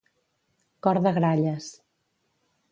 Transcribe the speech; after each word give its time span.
Cor 0.87 1.01
de 1.07 1.13
gralles. 1.19 1.71